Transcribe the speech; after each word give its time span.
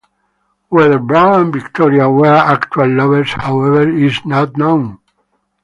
Whether 0.69 0.97
Brown 0.97 1.39
and 1.39 1.53
Victoria 1.53 2.09
were 2.09 2.25
actual 2.25 2.89
lovers, 2.89 3.33
however, 3.33 3.87
is 3.87 4.19
not 4.25 4.57
known. 4.57 4.97